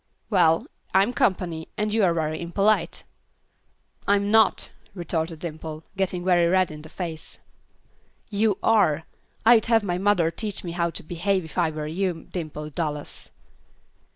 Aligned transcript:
"Well, 0.31 0.65
I'm 0.95 1.13
company, 1.13 1.67
and 1.77 1.93
you're 1.93 2.15
very 2.15 2.41
impolite." 2.41 3.03
"I'm 4.07 4.31
not," 4.31 4.71
retorted 4.95 5.37
Dimple, 5.37 5.83
getting 5.95 6.25
very 6.25 6.47
red 6.47 6.71
in 6.71 6.81
the 6.81 6.89
face. 6.89 7.37
"You 8.31 8.57
are. 8.63 9.03
I'd 9.45 9.67
have 9.67 9.83
my 9.83 9.99
mother 9.99 10.31
teach 10.31 10.63
me 10.63 10.71
how 10.71 10.89
to 10.89 11.03
behave, 11.03 11.45
if 11.45 11.55
I 11.55 11.69
were 11.69 11.85
you, 11.85 12.25
Dimple 12.31 12.71
Dallas." 12.71 13.29